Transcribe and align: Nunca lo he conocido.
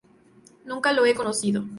Nunca 0.65 0.93
lo 0.93 1.05
he 1.05 1.13
conocido. 1.13 1.63